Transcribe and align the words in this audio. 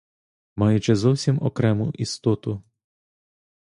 Маючи 0.55 0.95
зовсім 0.95 1.41
окрему 1.43 1.91
істоту. 1.93 2.63